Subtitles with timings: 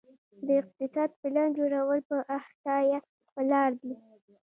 [0.45, 2.99] د اقتصاد پلان جوړول په احصایه
[3.37, 3.93] ولاړ دي؟